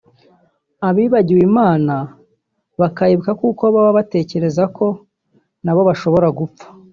[0.87, 1.95] abibagiwe Imana
[2.79, 4.85] bakayibuka kuko baba batekereza ko
[5.63, 6.65] nabo bashobora gupfa